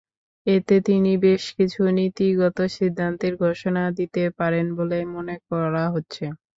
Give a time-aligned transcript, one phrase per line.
[0.47, 6.23] এতে তিনি বেশকিছু নীতিগত সিদ্ধান্তের ঘোষণা দিতে পারেন বলে মনে করা হচ্ছে।